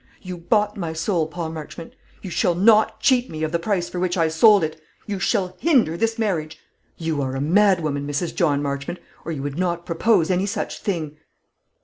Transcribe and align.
You 0.19 0.37
bought 0.39 0.77
my 0.77 0.93
soul, 0.93 1.27
Paul 1.27 1.51
Marchmont. 1.51 1.93
You 2.23 2.31
shall 2.31 2.55
not 2.55 3.01
cheat 3.01 3.29
me 3.29 3.43
of 3.43 3.51
the 3.51 3.59
price 3.59 3.87
for 3.87 3.99
which 3.99 4.17
I 4.17 4.29
sold 4.29 4.63
it. 4.63 4.81
You 5.05 5.19
shall 5.19 5.55
hinder 5.59 5.95
this 5.95 6.17
marriage!" 6.17 6.59
"You 6.97 7.21
are 7.21 7.35
a 7.35 7.39
madwoman, 7.39 8.07
Mrs. 8.07 8.33
John 8.33 8.63
Marchmont, 8.63 8.97
or 9.25 9.31
you 9.31 9.43
would 9.43 9.59
not 9.59 9.85
propose 9.85 10.31
any 10.31 10.47
such 10.47 10.79
thing." 10.79 11.17